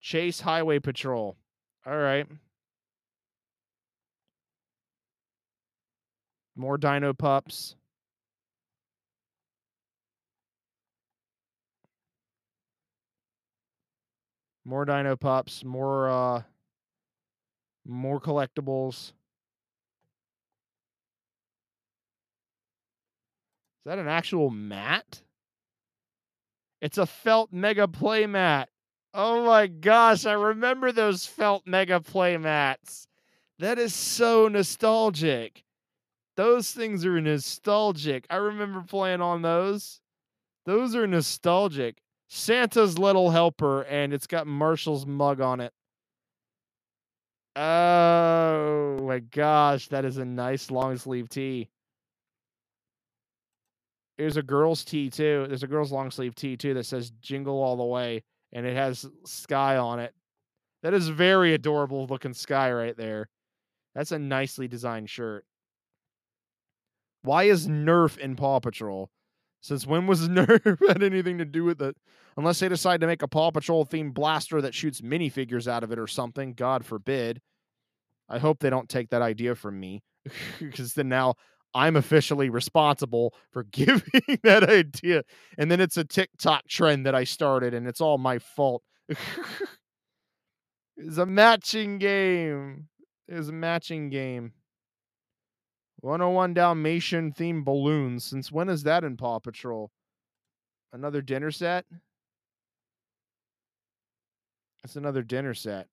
[0.00, 1.36] Chase Highway Patrol.
[1.86, 2.26] All right.
[6.56, 7.76] More Dino Pups.
[14.64, 16.42] More Dino Pups, more uh
[17.84, 19.12] more collectibles.
[23.78, 25.22] Is that an actual mat?
[26.80, 28.70] It's a felt mega play mat.
[29.14, 33.08] Oh my gosh, I remember those felt mega play mats.
[33.58, 35.65] That is so nostalgic.
[36.36, 38.26] Those things are nostalgic.
[38.28, 40.00] I remember playing on those.
[40.66, 41.96] Those are nostalgic.
[42.28, 45.72] Santa's Little Helper, and it's got Marshall's mug on it.
[47.54, 51.70] Oh my gosh, that is a nice long sleeve tee.
[54.18, 55.46] There's a girl's tee too.
[55.48, 58.76] There's a girl's long sleeve tee too that says "Jingle All the Way" and it
[58.76, 60.14] has sky on it.
[60.82, 63.28] That is very adorable looking sky right there.
[63.94, 65.46] That's a nicely designed shirt.
[67.26, 69.10] Why is Nerf in Paw Patrol?
[69.60, 71.96] Since when was Nerf had anything to do with it?
[72.36, 75.90] Unless they decide to make a Paw Patrol themed blaster that shoots minifigures out of
[75.90, 76.52] it or something.
[76.54, 77.40] God forbid.
[78.28, 80.02] I hope they don't take that idea from me.
[80.58, 81.34] Because then now
[81.74, 85.22] I'm officially responsible for giving that idea.
[85.58, 88.82] And then it's a TikTok trend that I started, and it's all my fault.
[90.96, 92.88] it's a matching game.
[93.28, 94.52] It's a matching game.
[96.00, 98.24] 101 Dalmatian themed balloons.
[98.24, 99.90] Since when is that in Paw Patrol?
[100.92, 101.84] Another dinner set?
[104.82, 105.88] That's another dinner set.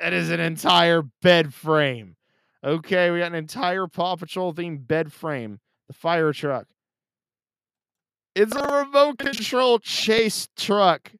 [0.00, 2.16] That is an entire bed frame.
[2.64, 5.60] Okay, we got an entire Paw Patrol themed bed frame.
[5.88, 6.66] The fire truck.
[8.34, 11.12] It's a remote control chase truck.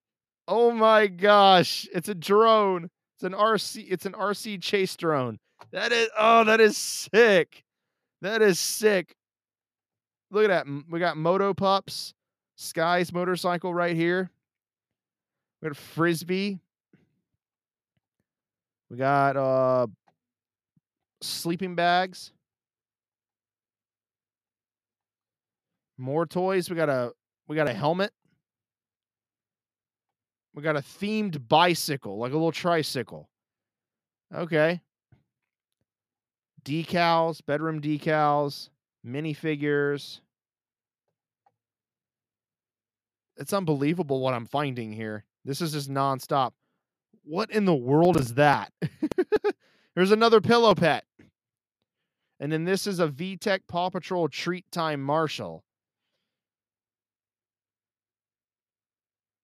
[0.47, 1.89] Oh my gosh.
[1.93, 2.91] It's a drone.
[3.17, 5.39] It's an RC it's an RC chase drone.
[5.73, 7.65] That is oh, that is sick.
[8.23, 9.15] That is sick.
[10.31, 10.67] Look at that.
[10.91, 12.15] We got Moto Pups,
[12.57, 14.31] Skye's motorcycle right here.
[15.61, 16.61] We got Frisbee.
[18.91, 19.87] We got uh
[21.21, 22.33] sleeping bags.
[25.97, 26.71] More toys.
[26.71, 27.13] We got a
[27.47, 28.13] we got a helmet.
[30.55, 33.29] We got a themed bicycle, like a little tricycle.
[34.35, 34.81] Okay.
[36.69, 38.69] Decals, bedroom decals,
[39.07, 40.21] minifigures.
[43.39, 45.25] It's unbelievable what I'm finding here.
[45.47, 46.53] This is just nonstop.
[47.25, 48.71] What in the world is that?
[49.95, 51.05] There's another pillow pet.
[52.39, 55.65] And then this is a VTech Paw Patrol Treat Time Marshall.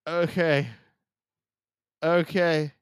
[0.06, 0.68] Okay.
[2.02, 2.72] Okay.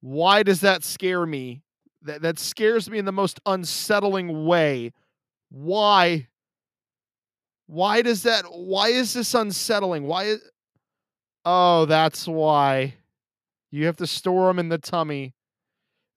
[0.00, 1.62] Why does that scare me?
[2.06, 4.92] That that scares me in the most unsettling way.
[5.50, 6.28] Why?
[7.66, 10.04] Why does that why is this unsettling?
[10.04, 10.50] Why is
[11.44, 12.94] Oh, that's why.
[13.70, 15.34] You have to store them in the tummy.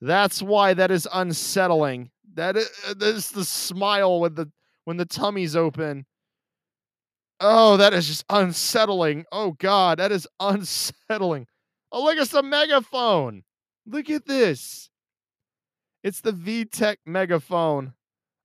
[0.02, 2.10] That's why that is unsettling.
[2.34, 4.52] That is, uh, that is the smile when the
[4.86, 6.06] when the tummy's open.
[7.40, 9.26] Oh, that is just unsettling.
[9.32, 11.48] Oh God, that is unsettling.
[11.92, 13.44] Oh, look, it's a megaphone.
[13.86, 14.90] Look at this.
[16.04, 17.94] It's the VTech megaphone.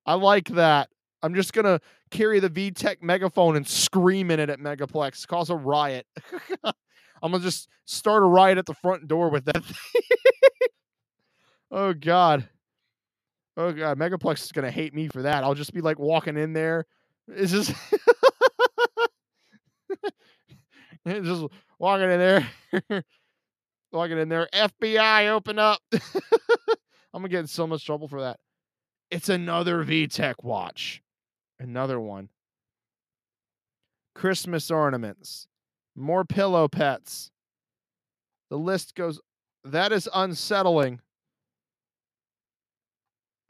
[0.07, 0.89] I like that.
[1.23, 5.57] I'm just gonna carry the VTech megaphone and scream in it at Megaplex, cause a
[5.57, 6.07] riot.
[6.65, 9.63] I'm gonna just start a riot at the front door with that.
[11.71, 12.49] oh God.
[13.57, 15.45] Oh God, Megaplex is gonna hate me for that.
[15.45, 16.87] I'll just be like walking in there.
[17.29, 17.73] It's just
[21.09, 21.45] just
[21.79, 22.47] walking in there.
[23.93, 24.49] walking in there.
[24.53, 25.81] FBI, open up.
[27.15, 28.41] I'm gonna get in so much trouble for that.
[29.09, 31.01] It's another VTech watch.
[31.61, 32.29] Another one.
[34.17, 35.47] Christmas ornaments.
[35.95, 37.31] More pillow pets.
[38.51, 39.21] The list goes.
[39.63, 41.01] That is unsettling.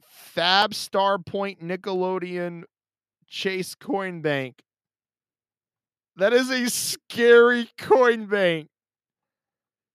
[0.03, 2.65] Fab Star Point Nickelodeon
[3.27, 4.61] Chase Coin Bank.
[6.17, 8.69] That is a scary coin bank.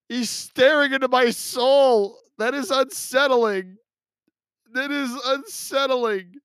[0.10, 2.17] He's staring into my soul.
[2.39, 3.75] That is unsettling.
[4.73, 6.36] That is unsettling.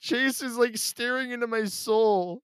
[0.00, 2.42] Chase is like staring into my soul.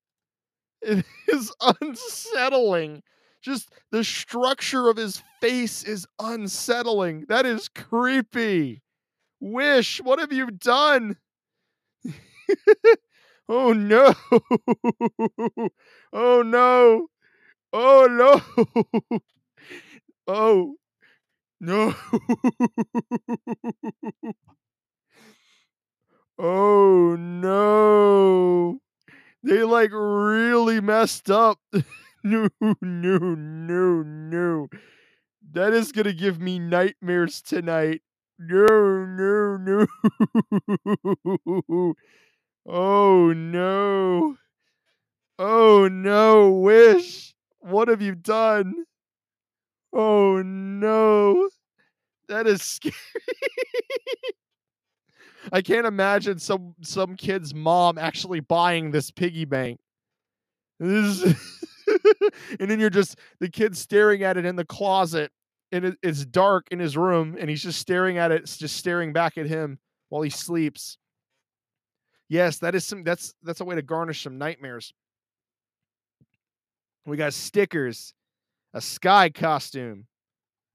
[0.83, 3.03] It is unsettling.
[3.41, 7.27] Just the structure of his face is unsettling.
[7.29, 8.83] That is creepy.
[9.41, 11.17] Wish, what have you done?
[13.51, 14.15] Oh, oh no.
[16.13, 17.07] oh no.
[17.73, 18.43] Oh
[19.11, 19.21] no.
[20.27, 20.75] oh
[21.61, 21.95] no.
[26.39, 28.79] oh no.
[29.43, 31.59] They like really messed up.
[32.25, 34.69] no, no, no, no.
[35.53, 38.03] That is going to give me nightmares tonight.
[38.39, 38.67] No,
[39.07, 39.87] no, no.
[42.69, 44.37] oh, no.
[45.39, 46.51] Oh, no.
[46.51, 47.35] Wish.
[47.61, 48.85] What have you done?
[49.93, 51.49] Oh, no.
[52.29, 52.95] That is scary.
[55.53, 59.81] I can't imagine some some kid's mom actually buying this piggy bank.
[60.79, 61.59] This is
[62.61, 65.33] and then you're just the kid staring at it in the closet
[65.73, 69.13] and it, it's dark in his room, and he's just staring at it, just staring
[69.13, 69.79] back at him
[70.09, 70.97] while he sleeps.
[72.29, 73.05] Yes, that is some.
[73.05, 74.93] That's that's a way to garnish some nightmares.
[77.07, 78.13] We got stickers,
[78.75, 80.07] a Skye costume.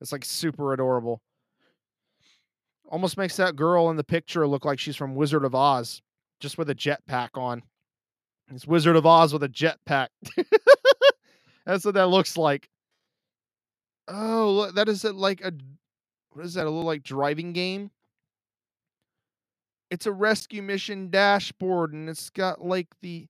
[0.01, 1.21] It's like super adorable.
[2.89, 6.01] Almost makes that girl in the picture look like she's from Wizard of Oz,
[6.39, 7.63] just with a jetpack on.
[8.51, 10.09] It's Wizard of Oz with a jetpack.
[11.65, 12.69] That's what that looks like.
[14.07, 15.53] Oh, look, that is it like a
[16.31, 16.65] what is that?
[16.65, 17.91] A little like driving game?
[19.89, 23.27] It's a rescue mission dashboard and it's got like the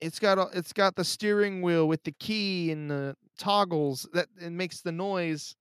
[0.00, 4.28] it's got a, it's got the steering wheel with the key and the toggles that
[4.40, 5.54] it makes the noise.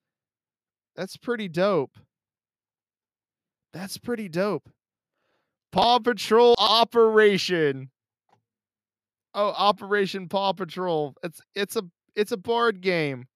[0.95, 1.97] That's pretty dope.
[3.73, 4.69] That's pretty dope.
[5.71, 7.91] Paw Patrol Operation.
[9.33, 11.15] Oh, Operation Paw Patrol.
[11.23, 11.83] It's it's a
[12.15, 13.27] it's a board game.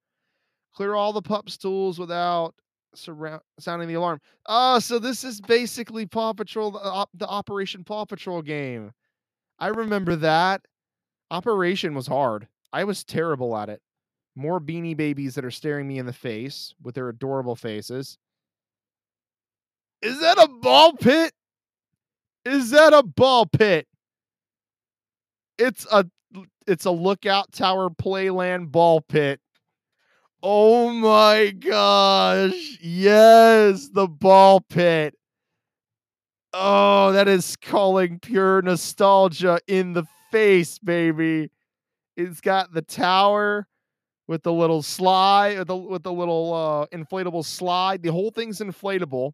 [0.76, 2.56] Clear all the pup stools without
[2.96, 4.20] surround sounding the alarm.
[4.48, 8.92] Oh, so this is basically Paw Patrol, the, op, the Operation Paw Patrol game.
[9.60, 10.66] I remember that.
[11.34, 12.48] Operation was hard.
[12.72, 13.82] I was terrible at it.
[14.36, 18.20] More beanie babies that are staring me in the face with their adorable faces.
[20.04, 21.34] Is that a ball pit?
[22.46, 23.88] Is that a ball pit?
[25.58, 26.06] It's a
[26.68, 29.40] it's a lookout tower playland ball pit.
[30.44, 32.78] Oh my gosh.
[32.80, 35.16] Yes, the ball pit.
[36.54, 40.04] Oh, that is calling pure nostalgia in the
[40.34, 41.52] face, baby.
[42.18, 43.68] It's got the tower
[44.28, 48.02] with the little slide with the, with the little uh, inflatable slide.
[48.02, 49.34] The whole thing's inflatable.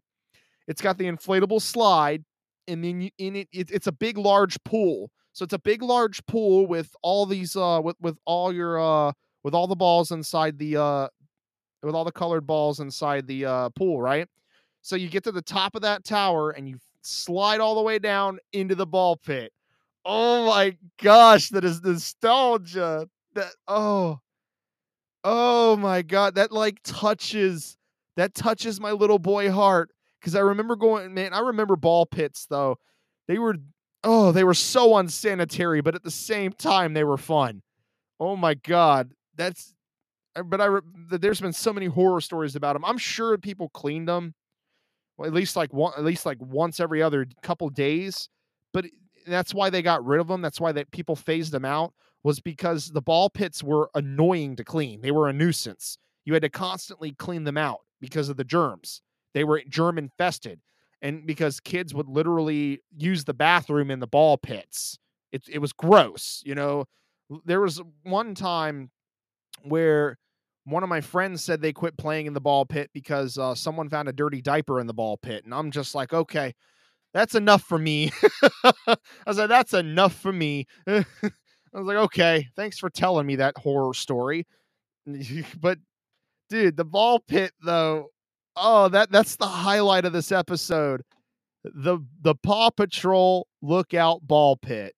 [0.68, 2.22] It's got the inflatable slide,
[2.68, 5.10] and then you, in it, it, it's a big, large pool.
[5.32, 9.12] So it's a big, large pool with all these, uh, with with all your, uh,
[9.42, 11.08] with all the balls inside the, uh,
[11.82, 14.28] with all the colored balls inside the uh, pool, right?
[14.82, 17.98] So you get to the top of that tower and you slide all the way
[17.98, 19.52] down into the ball pit.
[20.12, 23.08] Oh my gosh, that is nostalgia.
[23.34, 24.18] That oh,
[25.22, 27.76] oh my god, that like touches
[28.16, 29.90] that touches my little boy heart
[30.20, 31.32] because I remember going, man.
[31.32, 32.76] I remember ball pits though.
[33.28, 33.54] They were
[34.02, 37.62] oh, they were so unsanitary, but at the same time they were fun.
[38.18, 39.72] Oh my god, that's.
[40.34, 42.84] Uh, but I re- there's been so many horror stories about them.
[42.84, 44.34] I'm sure people cleaned them,
[45.16, 48.28] well, at least like one, at least like once every other couple days.
[48.72, 48.86] But
[49.26, 50.42] that's why they got rid of them.
[50.42, 51.92] That's why that people phased them out
[52.22, 55.00] was because the ball pits were annoying to clean.
[55.00, 55.98] They were a nuisance.
[56.24, 59.02] You had to constantly clean them out because of the germs.
[59.32, 60.60] They were germ infested
[61.02, 64.98] and because kids would literally use the bathroom in the ball pits.
[65.32, 66.86] It it was gross, you know.
[67.44, 68.90] There was one time
[69.62, 70.18] where
[70.64, 73.88] one of my friends said they quit playing in the ball pit because uh, someone
[73.88, 76.54] found a dirty diaper in the ball pit, and I'm just like, okay,
[77.12, 78.10] that's enough for me.
[78.64, 78.96] I
[79.26, 80.66] was like, that's enough for me.
[80.86, 81.04] I
[81.72, 84.46] was like, okay, thanks for telling me that horror story.
[85.60, 85.78] but
[86.48, 88.08] dude, the ball pit though,
[88.56, 91.02] oh, that that's the highlight of this episode.
[91.64, 94.94] The the Paw Patrol lookout ball pit.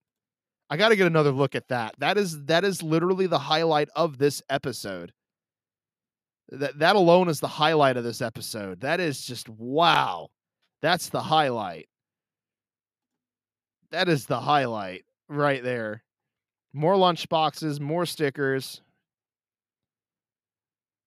[0.70, 1.94] I got to get another look at that.
[1.98, 5.12] That is that is literally the highlight of this episode.
[6.48, 8.80] That that alone is the highlight of this episode.
[8.80, 10.28] That is just wow.
[10.80, 11.88] That's the highlight.
[13.93, 16.03] That is the highlight right there.
[16.72, 18.80] More lunch boxes, more stickers,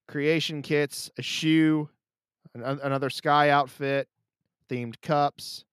[0.07, 1.89] creation kits, a shoe,
[2.53, 4.07] an- another Skye outfit,
[4.69, 5.65] themed cups,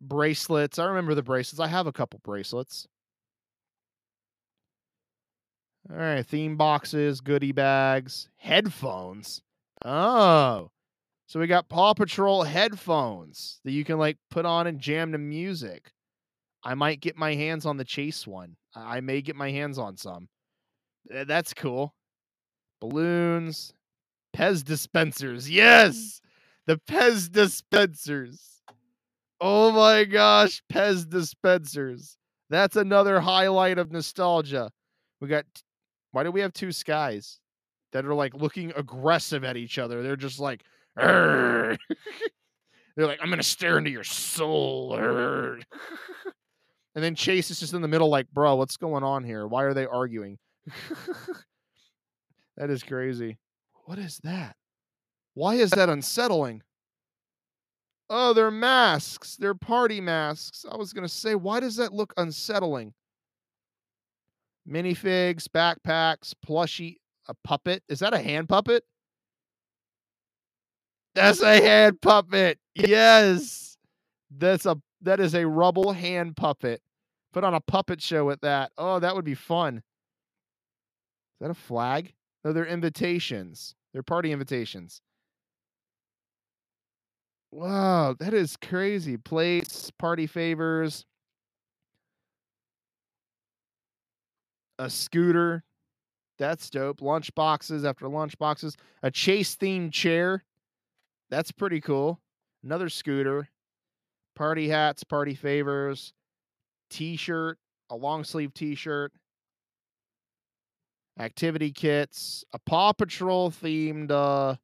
[0.00, 0.78] bracelets.
[0.78, 1.60] I remember the bracelets.
[1.60, 2.86] I have a couple bracelets.
[5.90, 9.42] All right, theme boxes, goodie bags, headphones.
[9.84, 10.70] Oh,
[11.32, 15.18] so we got Paw Patrol headphones that you can like put on and jam to
[15.18, 15.90] music.
[16.62, 18.56] I might get my hands on the Chase one.
[18.76, 20.28] I may get my hands on some.
[21.06, 21.94] That's cool.
[22.82, 23.72] Balloons,
[24.36, 25.48] Pez dispensers.
[25.48, 26.20] Yes,
[26.66, 28.60] the Pez dispensers.
[29.40, 32.18] Oh my gosh, Pez dispensers.
[32.50, 34.70] That's another highlight of nostalgia.
[35.22, 35.46] We got
[36.10, 37.38] why do we have two Skyes
[37.92, 40.02] that are like looking aggressive at each other?
[40.02, 40.62] They're just like
[40.96, 41.78] they're
[42.96, 44.94] like, I'm gonna stare into your soul.
[44.94, 45.64] and
[46.94, 49.46] then Chase is just in the middle, like, bro, what's going on here?
[49.46, 50.38] Why are they arguing?
[52.56, 53.38] that is crazy.
[53.84, 54.56] What is that?
[55.34, 56.62] Why is that unsettling?
[58.10, 59.36] Oh, they're masks.
[59.36, 60.66] They're party masks.
[60.70, 62.92] I was going to say, why does that look unsettling?
[64.68, 66.96] Minifigs, backpacks, plushie,
[67.28, 67.82] a puppet.
[67.88, 68.84] Is that a hand puppet?
[71.14, 72.58] That's a hand puppet.
[72.74, 73.76] Yes.
[74.30, 76.80] That's a that is a rubble hand puppet.
[77.32, 78.72] Put on a puppet show with that.
[78.78, 79.78] Oh, that would be fun.
[79.78, 79.82] Is
[81.40, 82.12] that a flag?
[82.44, 83.74] No, they're invitations.
[83.92, 85.00] They're party invitations.
[87.50, 89.18] Wow, that is crazy.
[89.18, 91.04] Plates, party favors,
[94.78, 95.62] a scooter.
[96.38, 97.02] That's dope.
[97.02, 98.76] Lunch boxes after lunch boxes.
[99.02, 100.44] A chase themed chair.
[101.32, 102.20] That's pretty cool.
[102.62, 103.48] Another scooter.
[104.36, 106.12] Party hats, party favors,
[106.90, 107.58] t shirt,
[107.88, 109.12] a long sleeve t shirt,
[111.18, 114.56] activity kits, a Paw Patrol themed uh,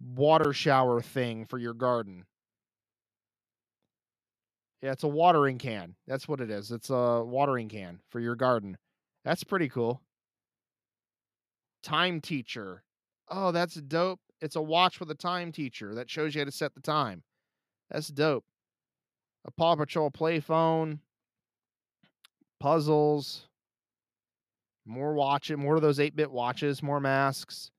[0.00, 2.24] water shower thing for your garden.
[4.82, 5.94] Yeah, it's a watering can.
[6.08, 6.72] That's what it is.
[6.72, 8.76] It's a watering can for your garden.
[9.24, 10.00] That's pretty cool.
[11.82, 12.82] Time teacher.
[13.28, 14.20] Oh, that's dope.
[14.40, 17.22] It's a watch with a time teacher that shows you how to set the time.
[17.90, 18.44] That's dope.
[19.46, 21.00] A Paw Patrol play phone,
[22.58, 23.46] puzzles,
[24.84, 27.70] more watching, more of those 8 bit watches, more masks,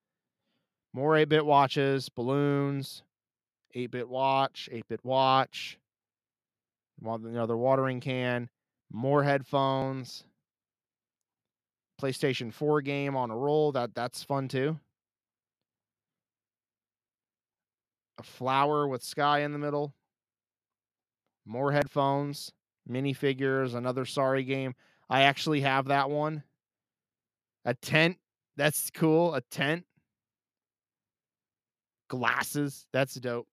[0.93, 3.03] more 8 bit watches, balloons,
[3.73, 5.77] 8 bit watch, 8 bit watch,
[7.01, 8.49] another watering can,
[8.91, 10.23] more headphones,
[12.01, 13.71] PlayStation 4 game on a roll.
[13.71, 14.79] That that's fun too.
[18.19, 19.93] A flower with Skye in the middle.
[21.45, 22.51] More headphones,
[22.89, 24.73] minifigures, another sorry game.
[25.09, 26.43] I actually have that one.
[27.65, 28.17] A tent.
[28.55, 29.35] That's cool.
[29.35, 29.85] A tent.
[32.09, 32.87] Glasses.
[32.91, 33.47] That's dope.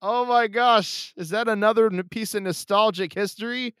[0.00, 1.14] Oh my gosh.
[1.16, 3.74] Is that another piece of nostalgic history?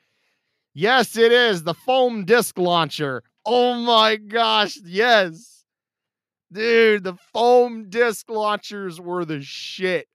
[0.72, 1.64] Yes, it is.
[1.64, 3.22] The foam disc launcher.
[3.44, 4.78] Oh my gosh.
[4.84, 5.61] Yes.
[6.52, 10.06] Dude, the foam disc launchers were the shit.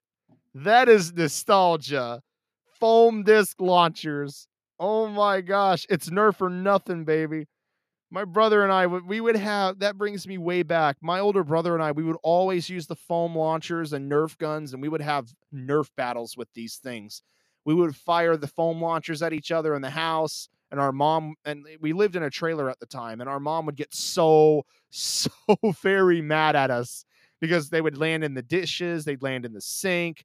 [0.54, 2.22] That is nostalgia.
[2.78, 4.46] Foam disc launchers.
[4.78, 5.84] Oh my gosh.
[5.90, 7.46] It's Nerf or nothing, baby
[8.10, 10.96] my brother and I we would have that brings me way back.
[11.02, 14.72] My older brother and I we would always use the foam launchers and Nerf guns
[14.72, 17.22] and we would have Nerf battles with these things.
[17.64, 21.34] We would fire the foam launchers at each other in the house and our mom
[21.44, 24.64] and we lived in a trailer at the time and our mom would get so
[24.90, 25.30] so
[25.82, 27.04] very mad at us
[27.40, 30.24] because they would land in the dishes, they'd land in the sink.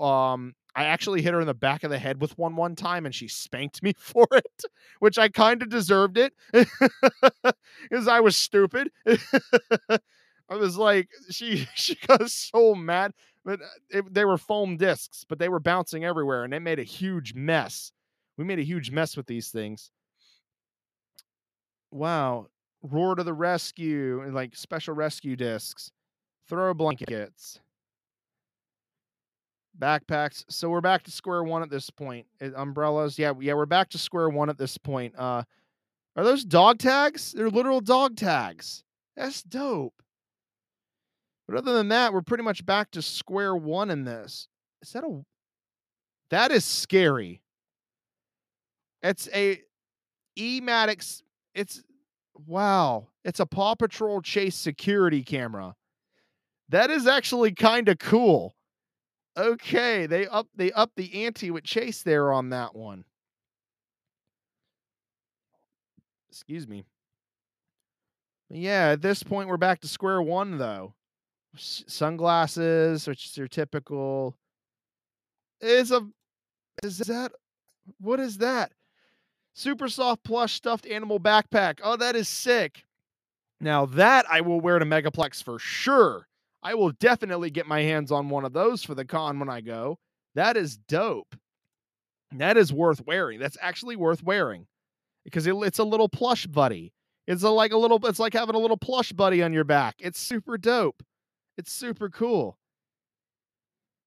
[0.00, 3.06] Um I actually hit her in the back of the head with one one time
[3.06, 4.64] and she spanked me for it,
[5.00, 8.90] which I kind of deserved it because I was stupid.
[9.06, 13.12] I was like, she she got so mad,
[13.44, 16.78] but uh, it, they were foam discs, but they were bouncing everywhere and it made
[16.78, 17.92] a huge mess.
[18.40, 19.90] We made a huge mess with these things.
[21.90, 22.46] Wow.
[22.82, 25.92] Roar to the rescue and like special rescue discs,
[26.48, 27.60] throw blankets
[29.78, 30.46] backpacks.
[30.48, 32.26] So we're back to square one at this point.
[32.40, 35.14] It, umbrellas, yeah, yeah, we're back to square one at this point.
[35.18, 35.42] Uh,
[36.16, 37.32] are those dog tags?
[37.32, 38.84] They're literal dog tags.
[39.18, 40.02] That's dope.
[41.46, 44.48] But other than that, we're pretty much back to square one in this.
[44.80, 45.24] Is that a?
[46.30, 47.42] That is scary.
[49.02, 49.60] It's a
[50.36, 51.22] E-Madix.
[51.54, 51.82] It's
[52.46, 53.08] wow.
[53.24, 55.74] It's a Paw Patrol Chase security camera.
[56.68, 58.54] That is actually kind of cool.
[59.36, 63.04] Okay, they up they up the ante with Chase there on that one.
[66.28, 66.84] Excuse me.
[68.48, 70.94] Yeah, at this point we're back to square one though.
[71.56, 74.36] Sunglasses, which is your typical.
[75.60, 76.06] Is a
[76.82, 77.32] is that
[78.00, 78.72] what is that?
[79.54, 81.80] Super soft plush stuffed animal backpack.
[81.82, 82.84] Oh, that is sick.
[83.60, 86.26] Now that I will wear to Megaplex for sure.
[86.62, 89.60] I will definitely get my hands on one of those for the con when I
[89.60, 89.98] go.
[90.34, 91.34] That is dope.
[92.32, 93.40] That is worth wearing.
[93.40, 94.66] That's actually worth wearing
[95.24, 96.92] because it, it's a little plush buddy.
[97.26, 98.04] It's a, like a little.
[98.06, 99.96] It's like having a little plush buddy on your back.
[99.98, 101.02] It's super dope.
[101.58, 102.56] It's super cool.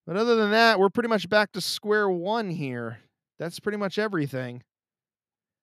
[0.06, 3.00] But other than that, we're pretty much back to square one here.
[3.40, 4.64] That's pretty much everything.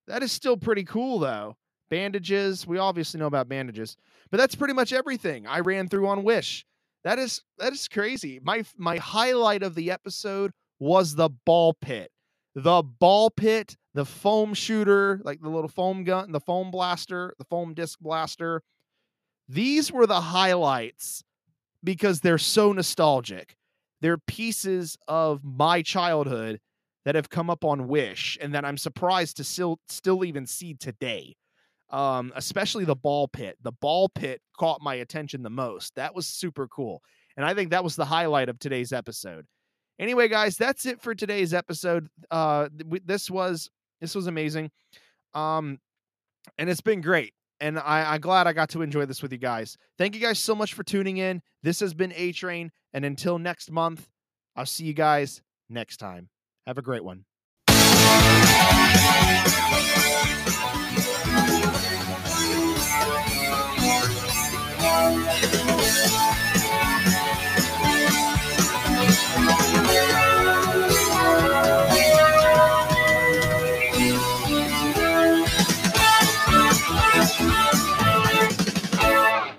[0.06, 1.56] That is still pretty cool though.
[1.90, 3.96] Bandages, we obviously know about bandages,
[4.30, 6.64] but that's pretty much everything I ran through on Wish.
[7.04, 8.40] That is that is crazy.
[8.42, 12.10] My my highlight of the episode was the ball pit.
[12.54, 17.44] The ball pit, the foam shooter, like the little foam gun, the foam blaster, the
[17.44, 18.62] foam disc blaster.
[19.48, 21.22] These were the highlights
[21.82, 23.56] because they're so nostalgic.
[24.00, 26.60] They're pieces of my childhood
[27.04, 30.74] that have come up on Wish and that I'm surprised to still still even see
[30.74, 31.34] today
[31.90, 33.56] um, especially the ball pit.
[33.62, 35.94] The ball pit caught my attention the most.
[35.96, 37.02] That was super cool.
[37.36, 39.46] And I think that was the highlight of today's episode.
[39.98, 42.08] Anyway, guys, that's it for today's episode.
[42.30, 42.68] Uh,
[43.04, 43.68] this was
[44.00, 44.70] this was amazing,
[45.34, 45.78] um,
[46.58, 47.34] and it's been great.
[47.60, 49.76] And I, I'm glad I got to enjoy this with you guys.
[49.98, 51.42] Thank you guys so much for tuning in.
[51.62, 54.08] This has been A Train, and until next month,
[54.56, 56.30] I'll see you guys next time.
[56.70, 57.24] Have a great one.